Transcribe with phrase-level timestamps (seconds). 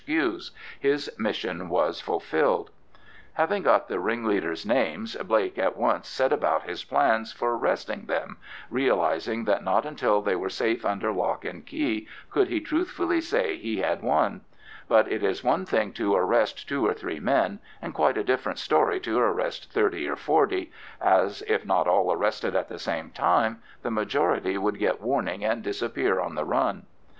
[0.07, 2.71] Q.'s—his mission was fulfilled.
[3.33, 8.37] Having got the ringleaders' names, Blake at once set about his plans for arresting them,
[8.71, 13.51] realising that not until they were safe under lock and key could he truthfully say
[13.55, 14.41] that he had won;
[14.87, 18.57] but it is one thing to arrest two or three men, and quite a different
[18.57, 23.61] story to arrest thirty or forty, as, if not all arrested at the same time,
[23.83, 26.87] the majority would get warning and disappear on the run.